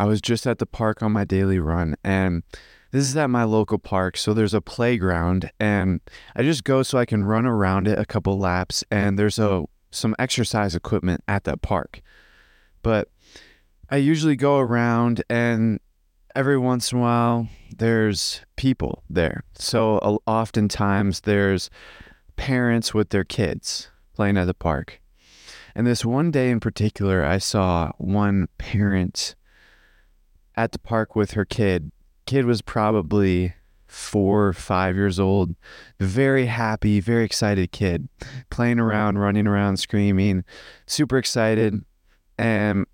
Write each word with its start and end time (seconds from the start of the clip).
I 0.00 0.06
was 0.06 0.22
just 0.22 0.46
at 0.46 0.58
the 0.58 0.64
park 0.64 1.02
on 1.02 1.12
my 1.12 1.24
daily 1.26 1.58
run 1.58 1.94
and 2.02 2.42
this 2.90 3.06
is 3.06 3.14
at 3.18 3.28
my 3.28 3.44
local 3.44 3.78
park. 3.78 4.16
So 4.16 4.32
there's 4.32 4.54
a 4.54 4.62
playground 4.62 5.50
and 5.60 6.00
I 6.34 6.42
just 6.42 6.64
go 6.64 6.82
so 6.82 6.96
I 6.96 7.04
can 7.04 7.22
run 7.22 7.44
around 7.44 7.86
it 7.86 7.98
a 7.98 8.06
couple 8.06 8.38
laps 8.38 8.82
and 8.90 9.18
there's 9.18 9.38
a 9.38 9.66
some 9.90 10.16
exercise 10.18 10.74
equipment 10.74 11.22
at 11.28 11.44
that 11.44 11.60
park. 11.60 12.00
But 12.82 13.08
I 13.90 13.96
usually 13.96 14.36
go 14.36 14.58
around 14.58 15.22
and 15.28 15.80
every 16.34 16.56
once 16.56 16.92
in 16.92 16.98
a 16.98 17.02
while 17.02 17.48
there's 17.76 18.40
people 18.56 19.02
there. 19.10 19.44
So 19.52 19.98
oftentimes 20.26 21.20
there's 21.20 21.68
parents 22.36 22.94
with 22.94 23.10
their 23.10 23.24
kids 23.24 23.90
playing 24.14 24.38
at 24.38 24.46
the 24.46 24.54
park. 24.54 25.02
And 25.74 25.86
this 25.86 26.06
one 26.06 26.30
day 26.30 26.48
in 26.48 26.58
particular, 26.58 27.22
I 27.22 27.36
saw 27.36 27.92
one 27.98 28.48
parent 28.56 29.34
at 30.56 30.72
the 30.72 30.78
park 30.78 31.14
with 31.16 31.32
her 31.32 31.44
kid. 31.44 31.92
Kid 32.26 32.44
was 32.44 32.62
probably 32.62 33.54
four 33.86 34.46
or 34.46 34.52
five 34.52 34.94
years 34.94 35.18
old, 35.18 35.56
very 35.98 36.46
happy, 36.46 37.00
very 37.00 37.24
excited 37.24 37.72
kid, 37.72 38.08
playing 38.48 38.78
around, 38.78 39.18
running 39.18 39.46
around, 39.46 39.78
screaming, 39.78 40.44
super 40.86 41.18
excited. 41.18 41.84
And 42.38 42.86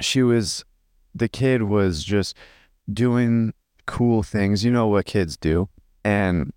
she 0.00 0.22
was, 0.22 0.64
the 1.14 1.28
kid 1.28 1.62
was 1.62 2.02
just 2.02 2.36
doing 2.92 3.54
cool 3.86 4.22
things. 4.22 4.64
You 4.64 4.72
know 4.72 4.88
what 4.88 5.06
kids 5.06 5.36
do. 5.36 5.68
And 6.04 6.52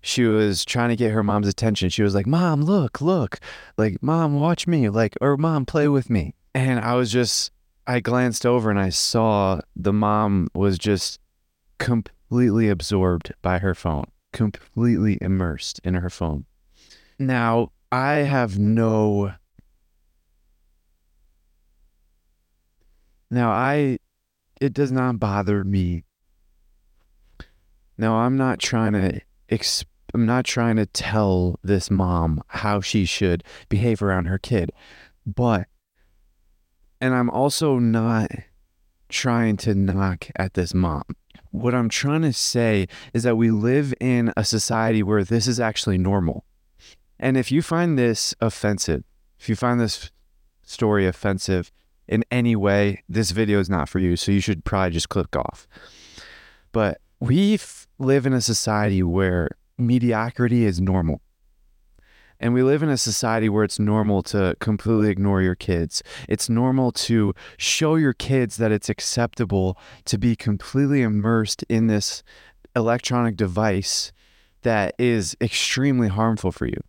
she 0.00 0.24
was 0.24 0.64
trying 0.64 0.88
to 0.88 0.96
get 0.96 1.12
her 1.12 1.22
mom's 1.22 1.48
attention. 1.48 1.90
She 1.90 2.02
was 2.02 2.14
like, 2.14 2.26
Mom, 2.26 2.62
look, 2.62 3.00
look. 3.00 3.40
Like, 3.76 4.02
Mom, 4.02 4.40
watch 4.40 4.66
me. 4.66 4.88
Like, 4.88 5.16
or 5.20 5.36
Mom, 5.36 5.66
play 5.66 5.88
with 5.88 6.08
me. 6.08 6.34
And 6.54 6.80
I 6.80 6.94
was 6.94 7.12
just, 7.12 7.50
I 7.86 8.00
glanced 8.00 8.44
over 8.44 8.70
and 8.70 8.78
I 8.78 8.88
saw 8.88 9.60
the 9.74 9.92
mom 9.92 10.48
was 10.54 10.78
just 10.78 11.20
completely 11.78 12.68
absorbed 12.68 13.32
by 13.42 13.58
her 13.58 13.74
phone, 13.74 14.06
completely 14.32 15.18
immersed 15.20 15.80
in 15.84 15.94
her 15.94 16.10
phone. 16.10 16.46
Now, 17.18 17.72
I 17.92 18.16
have 18.16 18.58
no. 18.58 19.34
Now, 23.30 23.50
I. 23.50 23.98
It 24.60 24.72
does 24.72 24.90
not 24.90 25.20
bother 25.20 25.64
me. 25.64 26.04
Now, 27.98 28.16
I'm 28.16 28.36
not 28.36 28.58
trying 28.58 28.94
to 28.94 29.20
exp- 29.50 29.84
I'm 30.14 30.24
not 30.24 30.46
trying 30.46 30.76
to 30.76 30.86
tell 30.86 31.58
this 31.62 31.90
mom 31.90 32.42
how 32.48 32.80
she 32.80 33.04
should 33.04 33.44
behave 33.68 34.02
around 34.02 34.26
her 34.26 34.38
kid, 34.38 34.72
but, 35.26 35.66
and 37.06 37.14
I'm 37.14 37.30
also 37.30 37.78
not 37.78 38.32
trying 39.08 39.56
to 39.58 39.76
knock 39.76 40.26
at 40.34 40.54
this 40.54 40.74
mom. 40.74 41.04
What 41.52 41.72
I'm 41.72 41.88
trying 41.88 42.22
to 42.22 42.32
say 42.32 42.88
is 43.14 43.22
that 43.22 43.36
we 43.36 43.52
live 43.52 43.94
in 44.00 44.32
a 44.36 44.44
society 44.44 45.04
where 45.04 45.22
this 45.22 45.46
is 45.46 45.60
actually 45.60 45.98
normal. 45.98 46.44
And 47.20 47.36
if 47.36 47.52
you 47.52 47.62
find 47.62 47.96
this 47.96 48.34
offensive, 48.40 49.04
if 49.38 49.48
you 49.48 49.54
find 49.54 49.78
this 49.78 50.10
story 50.64 51.06
offensive 51.06 51.70
in 52.08 52.24
any 52.32 52.56
way, 52.56 53.04
this 53.08 53.30
video 53.30 53.60
is 53.60 53.70
not 53.70 53.88
for 53.88 54.00
you. 54.00 54.16
So 54.16 54.32
you 54.32 54.40
should 54.40 54.64
probably 54.64 54.90
just 54.90 55.08
click 55.08 55.36
off. 55.36 55.68
But 56.72 57.00
we 57.20 57.60
live 58.00 58.26
in 58.26 58.32
a 58.32 58.40
society 58.40 59.04
where 59.04 59.50
mediocrity 59.78 60.64
is 60.64 60.80
normal. 60.80 61.20
And 62.38 62.52
we 62.52 62.62
live 62.62 62.82
in 62.82 62.88
a 62.88 62.96
society 62.96 63.48
where 63.48 63.64
it's 63.64 63.78
normal 63.78 64.22
to 64.24 64.56
completely 64.60 65.10
ignore 65.10 65.40
your 65.40 65.54
kids. 65.54 66.02
It's 66.28 66.48
normal 66.48 66.92
to 66.92 67.34
show 67.56 67.94
your 67.96 68.12
kids 68.12 68.56
that 68.58 68.72
it's 68.72 68.88
acceptable 68.88 69.78
to 70.04 70.18
be 70.18 70.36
completely 70.36 71.02
immersed 71.02 71.64
in 71.68 71.86
this 71.86 72.22
electronic 72.74 73.36
device 73.36 74.12
that 74.62 74.94
is 74.98 75.36
extremely 75.40 76.08
harmful 76.08 76.52
for 76.52 76.66
you. 76.66 76.80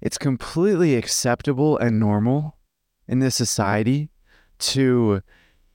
It's 0.00 0.18
completely 0.18 0.94
acceptable 0.94 1.76
and 1.78 1.98
normal 1.98 2.56
in 3.08 3.18
this 3.18 3.34
society 3.34 4.10
to 4.58 5.22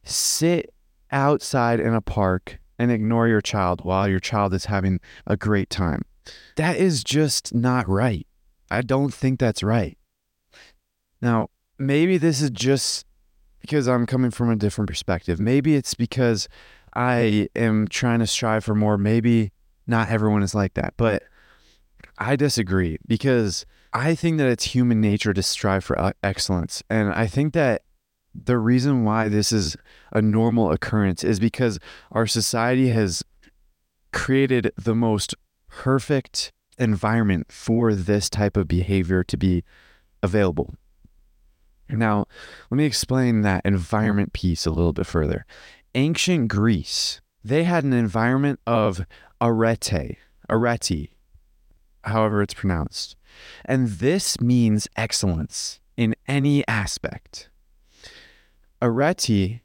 sit 0.03 0.73
outside 1.11 1.79
in 1.79 1.93
a 1.93 2.01
park 2.01 2.59
and 2.79 2.91
ignore 2.91 3.27
your 3.27 3.41
child 3.41 3.83
while 3.83 4.07
your 4.07 4.19
child 4.19 4.53
is 4.53 4.65
having 4.65 4.99
a 5.27 5.37
great 5.37 5.69
time. 5.69 6.03
That 6.55 6.77
is 6.77 7.03
just 7.03 7.53
not 7.53 7.87
right. 7.89 8.27
I 8.73 8.81
don't 8.81 9.13
think 9.13 9.39
that's 9.39 9.63
right. 9.63 9.97
Now, 11.21 11.49
maybe 11.77 12.17
this 12.17 12.41
is 12.41 12.49
just 12.49 13.05
because 13.61 13.87
I'm 13.87 14.05
coming 14.05 14.31
from 14.31 14.49
a 14.49 14.55
different 14.55 14.89
perspective. 14.89 15.39
Maybe 15.39 15.75
it's 15.75 15.93
because 15.93 16.49
I 16.93 17.49
am 17.55 17.87
trying 17.87 18.19
to 18.19 18.27
strive 18.27 18.65
for 18.65 18.75
more. 18.75 18.97
Maybe 18.97 19.51
not 19.87 20.09
everyone 20.09 20.43
is 20.43 20.53
like 20.53 20.73
that, 20.73 20.93
but 20.97 21.23
I 22.17 22.35
disagree 22.35 22.97
because 23.07 23.65
I 23.93 24.15
think 24.15 24.37
that 24.39 24.47
it's 24.47 24.65
human 24.65 24.99
nature 24.99 25.33
to 25.33 25.43
strive 25.43 25.83
for 25.83 25.97
uh, 25.99 26.13
excellence. 26.23 26.83
And 26.89 27.13
I 27.13 27.27
think 27.27 27.53
that 27.53 27.83
the 28.35 28.57
reason 28.57 29.03
why 29.03 29.29
this 29.29 29.51
is 29.51 29.77
a 30.11 30.21
normal 30.21 30.71
occurrence 30.71 31.23
is 31.23 31.39
because 31.39 31.79
our 32.11 32.25
society 32.25 32.89
has 32.89 33.23
created 34.11 34.71
the 34.75 34.95
most 34.95 35.35
perfect 35.69 36.51
environment 36.77 37.51
for 37.51 37.93
this 37.93 38.29
type 38.29 38.57
of 38.57 38.67
behavior 38.67 39.23
to 39.23 39.37
be 39.37 39.63
available. 40.21 40.75
Now, 41.89 42.25
let 42.69 42.77
me 42.77 42.85
explain 42.85 43.41
that 43.41 43.65
environment 43.65 44.33
piece 44.33 44.65
a 44.65 44.71
little 44.71 44.93
bit 44.93 45.05
further. 45.05 45.45
Ancient 45.95 46.47
Greece, 46.47 47.21
they 47.43 47.63
had 47.63 47.83
an 47.83 47.93
environment 47.93 48.59
of 48.65 49.05
arete, 49.41 50.17
arete, 50.49 51.11
however 52.03 52.41
it's 52.41 52.53
pronounced. 52.53 53.15
And 53.65 53.89
this 53.89 54.39
means 54.39 54.87
excellence 54.95 55.79
in 55.97 56.15
any 56.27 56.67
aspect. 56.67 57.49
Arete 58.81 59.61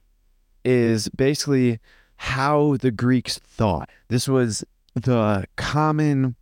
is 0.64 1.08
basically 1.10 1.78
how 2.16 2.76
the 2.76 2.90
Greeks 2.90 3.38
thought. 3.38 3.88
This 4.08 4.28
was 4.28 4.64
the 4.94 5.46
common 5.56 6.36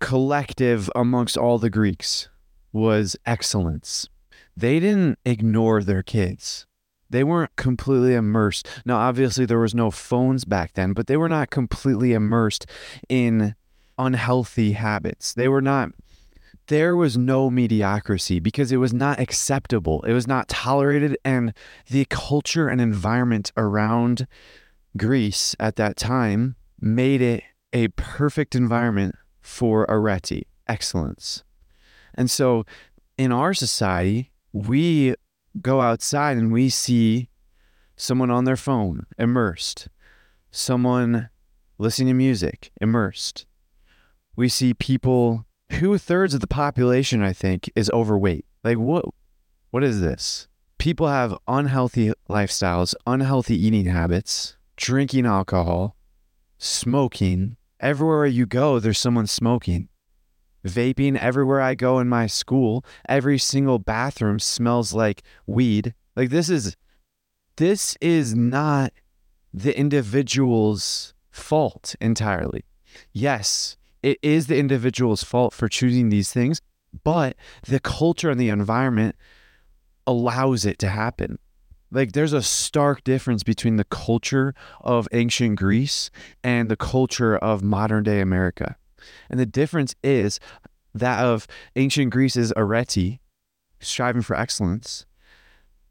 collective 0.00 0.90
amongst 0.94 1.36
all 1.36 1.58
the 1.58 1.70
Greeks 1.70 2.28
was 2.72 3.16
excellence. 3.24 4.08
They 4.56 4.80
didn't 4.80 5.18
ignore 5.24 5.82
their 5.82 6.02
kids. 6.02 6.66
They 7.08 7.24
weren't 7.24 7.54
completely 7.56 8.14
immersed. 8.14 8.68
Now, 8.84 8.96
obviously, 8.96 9.46
there 9.46 9.58
was 9.58 9.74
no 9.74 9.90
phones 9.90 10.44
back 10.44 10.72
then, 10.74 10.92
but 10.92 11.06
they 11.06 11.16
were 11.16 11.28
not 11.28 11.50
completely 11.50 12.12
immersed 12.12 12.66
in 13.08 13.54
unhealthy 13.98 14.72
habits. 14.72 15.32
They 15.32 15.48
were 15.48 15.62
not, 15.62 15.90
there 16.66 16.96
was 16.96 17.16
no 17.16 17.48
mediocrity 17.48 18.40
because 18.40 18.72
it 18.72 18.78
was 18.78 18.92
not 18.92 19.20
acceptable. 19.20 20.02
It 20.02 20.12
was 20.12 20.26
not 20.26 20.48
tolerated. 20.48 21.16
And 21.24 21.54
the 21.88 22.06
culture 22.06 22.68
and 22.68 22.80
environment 22.80 23.52
around 23.56 24.26
Greece 24.96 25.54
at 25.60 25.76
that 25.76 25.96
time 25.96 26.56
made 26.80 27.22
it 27.22 27.44
a 27.72 27.88
perfect 27.88 28.54
environment 28.54 29.14
for 29.46 29.86
arete, 29.88 30.46
excellence. 30.66 31.44
And 32.14 32.28
so 32.30 32.66
in 33.16 33.30
our 33.30 33.54
society, 33.54 34.32
we 34.52 35.14
go 35.62 35.80
outside 35.80 36.36
and 36.36 36.52
we 36.52 36.68
see 36.68 37.28
someone 37.96 38.30
on 38.30 38.44
their 38.44 38.56
phone 38.56 39.06
immersed, 39.18 39.88
someone 40.50 41.30
listening 41.78 42.08
to 42.08 42.14
music 42.14 42.72
immersed. 42.80 43.46
We 44.34 44.48
see 44.48 44.74
people, 44.74 45.46
two 45.70 45.96
thirds 45.96 46.34
of 46.34 46.40
the 46.40 46.46
population, 46.46 47.22
I 47.22 47.32
think, 47.32 47.70
is 47.74 47.88
overweight. 47.90 48.44
Like, 48.64 48.78
what? 48.78 49.04
What 49.70 49.84
is 49.84 50.00
this? 50.00 50.48
People 50.78 51.06
have 51.06 51.38
unhealthy 51.46 52.12
lifestyles, 52.28 52.94
unhealthy 53.06 53.54
eating 53.54 53.86
habits, 53.86 54.56
drinking 54.76 55.24
alcohol, 55.24 55.96
smoking. 56.58 57.56
Everywhere 57.86 58.26
you 58.26 58.46
go, 58.46 58.80
there's 58.80 58.98
someone 58.98 59.28
smoking. 59.28 59.88
Vaping 60.66 61.16
everywhere 61.16 61.60
I 61.60 61.76
go 61.76 62.00
in 62.00 62.08
my 62.08 62.26
school, 62.26 62.84
every 63.08 63.38
single 63.38 63.78
bathroom 63.78 64.40
smells 64.40 64.92
like 64.92 65.22
weed. 65.46 65.94
Like 66.16 66.30
this 66.30 66.50
is 66.50 66.76
this 67.58 67.96
is 68.00 68.34
not 68.34 68.92
the 69.54 69.78
individual's 69.78 71.14
fault 71.30 71.94
entirely. 72.00 72.64
Yes, 73.12 73.76
it 74.02 74.18
is 74.20 74.48
the 74.48 74.58
individual's 74.58 75.22
fault 75.22 75.54
for 75.54 75.68
choosing 75.68 76.08
these 76.08 76.32
things, 76.32 76.60
but 77.04 77.36
the 77.68 77.78
culture 77.78 78.30
and 78.30 78.40
the 78.40 78.48
environment 78.48 79.14
allows 80.08 80.66
it 80.66 80.80
to 80.80 80.88
happen. 80.88 81.38
Like 81.90 82.12
there's 82.12 82.32
a 82.32 82.42
stark 82.42 83.04
difference 83.04 83.42
between 83.42 83.76
the 83.76 83.84
culture 83.84 84.54
of 84.80 85.08
ancient 85.12 85.58
Greece 85.58 86.10
and 86.42 86.68
the 86.68 86.76
culture 86.76 87.36
of 87.36 87.62
modern 87.62 88.02
day 88.02 88.20
America. 88.20 88.76
And 89.30 89.38
the 89.38 89.46
difference 89.46 89.94
is 90.02 90.40
that 90.94 91.24
of 91.24 91.46
ancient 91.76 92.10
Greece 92.10 92.36
is 92.36 92.52
arete, 92.56 93.20
striving 93.80 94.22
for 94.22 94.36
excellence. 94.36 95.06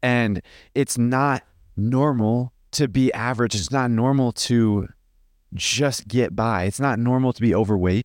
And 0.02 0.42
it's 0.74 0.98
not 0.98 1.42
normal 1.76 2.52
to 2.72 2.88
be 2.88 3.12
average. 3.12 3.54
It's 3.54 3.70
not 3.70 3.90
normal 3.90 4.32
to 4.32 4.88
just 5.54 6.08
get 6.08 6.36
by. 6.36 6.64
It's 6.64 6.80
not 6.80 6.98
normal 6.98 7.32
to 7.32 7.40
be 7.40 7.54
overweight. 7.54 8.04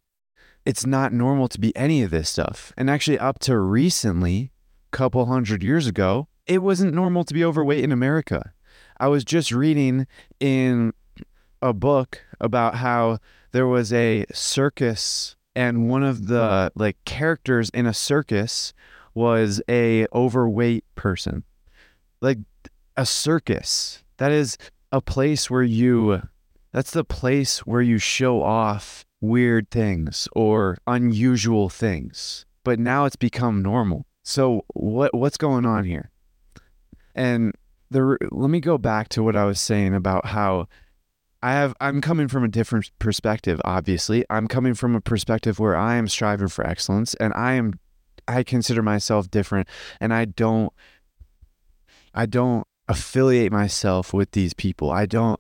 It's 0.66 0.86
not 0.86 1.12
normal 1.12 1.48
to 1.50 1.60
be 1.60 1.76
any 1.76 2.04
of 2.04 2.12
this 2.12 2.30
stuff. 2.30 2.72
And 2.78 2.90
actually, 2.90 3.20
up 3.20 3.40
to 3.40 3.58
recently, 3.58 4.52
couple 4.92 5.26
hundred 5.26 5.64
years 5.64 5.88
ago, 5.88 6.28
it 6.48 6.60
wasn't 6.60 6.94
normal 6.94 7.24
to 7.24 7.34
be 7.34 7.44
overweight 7.44 7.84
in 7.84 7.92
America. 7.92 8.54
I 9.00 9.08
was 9.08 9.24
just 9.24 9.52
reading 9.52 10.08
in 10.40 10.94
a 11.62 11.74
book 11.74 12.22
about 12.40 12.76
how 12.76 13.20
there 13.52 13.68
was 13.68 13.92
a 13.94 14.26
circus 14.32 15.36
and 15.56 15.90
one 15.90 16.04
of 16.04 16.28
the 16.28 16.72
hmm. 16.74 16.80
like 16.80 16.98
characters 17.06 17.70
in 17.72 17.86
a 17.86 17.94
circus 17.94 18.74
was 19.14 19.62
a 19.70 20.08
overweight 20.14 20.86
person. 20.96 21.44
Like 22.22 22.40
a 22.96 23.06
circus. 23.06 24.04
That 24.18 24.32
is 24.32 24.58
a 24.92 25.02
place 25.02 25.50
where 25.50 25.64
you 25.64 26.22
that's 26.72 26.92
the 26.92 27.04
place 27.04 27.60
where 27.60 27.82
you 27.82 27.98
show 27.98 28.42
off 28.42 29.06
weird 29.20 29.70
things 29.70 30.28
or 30.34 30.78
unusual 30.88 31.70
things. 31.70 32.46
But 32.64 32.80
now 32.80 33.06
it's 33.06 33.16
become 33.16 33.62
normal. 33.62 34.06
So 34.24 34.64
what 34.74 35.14
what's 35.14 35.38
going 35.38 35.66
on 35.66 35.86
here? 35.86 36.12
And 37.16 37.54
the 37.90 38.18
let 38.32 38.50
me 38.50 38.60
go 38.60 38.78
back 38.78 39.10
to 39.10 39.24
what 39.24 39.36
I 39.36 39.46
was 39.46 39.60
saying 39.60 39.94
about 39.94 40.28
how 40.28 40.68
I 41.44 41.54
have 41.54 41.74
I'm 41.82 42.02
coming 42.02 42.28
from 42.28 42.44
a 42.44 42.48
different 42.48 42.92
perspective 43.00 43.60
obviously. 43.66 44.26
I'm 44.30 44.48
coming 44.48 44.74
from 44.74 44.96
a 44.96 45.02
perspective 45.02 45.60
where 45.60 45.76
I 45.76 45.96
am 45.96 46.08
striving 46.08 46.48
for 46.48 46.66
excellence 46.66 47.14
and 47.16 47.34
I 47.34 47.54
am 47.54 47.80
I 48.28 48.44
consider 48.44 48.82
myself 48.82 49.30
different 49.30 49.68
and 50.00 50.14
I 50.14 50.26
don't 50.26 50.72
I 52.14 52.26
don't 52.26 52.66
affiliate 52.88 53.52
myself 53.52 54.14
with 54.14 54.32
these 54.32 54.54
people. 54.54 54.92
I 54.92 55.06
don't 55.06 55.40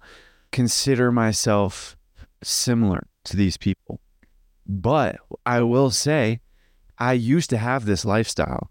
consider 0.51 1.11
myself 1.11 1.97
similar 2.43 3.07
to 3.25 3.37
these 3.37 3.57
people. 3.57 3.99
But 4.65 5.17
I 5.45 5.61
will 5.61 5.91
say 5.91 6.39
I 6.97 7.13
used 7.13 7.49
to 7.51 7.57
have 7.57 7.85
this 7.85 8.05
lifestyle. 8.05 8.69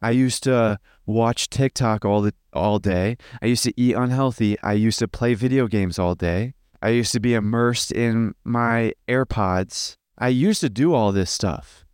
I 0.00 0.10
used 0.10 0.42
to 0.44 0.78
watch 1.06 1.50
TikTok 1.50 2.04
all 2.04 2.22
the 2.22 2.34
all 2.52 2.78
day. 2.78 3.16
I 3.40 3.46
used 3.46 3.64
to 3.64 3.80
eat 3.80 3.94
unhealthy. 3.94 4.58
I 4.60 4.74
used 4.74 4.98
to 5.00 5.08
play 5.08 5.34
video 5.34 5.66
games 5.66 5.98
all 5.98 6.14
day. 6.14 6.54
I 6.82 6.90
used 6.90 7.12
to 7.12 7.20
be 7.20 7.34
immersed 7.34 7.92
in 7.92 8.34
my 8.44 8.92
AirPods. 9.08 9.96
I 10.18 10.28
used 10.28 10.60
to 10.60 10.68
do 10.68 10.92
all 10.92 11.12
this 11.12 11.30
stuff. 11.30 11.84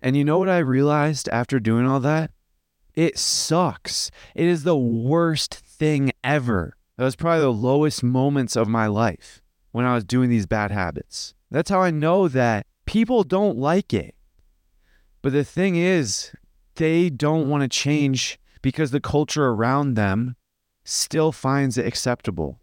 And 0.00 0.16
you 0.16 0.24
know 0.24 0.38
what 0.38 0.48
I 0.48 0.58
realized 0.58 1.28
after 1.28 1.60
doing 1.60 1.86
all 1.86 2.00
that? 2.00 2.32
It 2.94 3.18
sucks. 3.18 4.10
It 4.34 4.46
is 4.46 4.64
the 4.64 4.76
worst 4.76 5.54
thing 5.54 6.12
ever. 6.22 6.76
That 6.98 7.04
was 7.04 7.16
probably 7.16 7.40
the 7.40 7.52
lowest 7.52 8.02
moments 8.02 8.56
of 8.56 8.68
my 8.68 8.86
life 8.86 9.40
when 9.70 9.86
I 9.86 9.94
was 9.94 10.04
doing 10.04 10.28
these 10.28 10.46
bad 10.46 10.70
habits. 10.70 11.34
That's 11.50 11.70
how 11.70 11.80
I 11.80 11.90
know 11.90 12.28
that 12.28 12.66
people 12.84 13.22
don't 13.22 13.56
like 13.56 13.94
it. 13.94 14.14
But 15.22 15.32
the 15.32 15.44
thing 15.44 15.76
is, 15.76 16.32
they 16.74 17.08
don't 17.08 17.48
want 17.48 17.62
to 17.62 17.68
change 17.68 18.38
because 18.62 18.90
the 18.90 19.00
culture 19.00 19.46
around 19.46 19.94
them 19.94 20.36
still 20.84 21.32
finds 21.32 21.76
it 21.76 21.86
acceptable. 21.86 22.60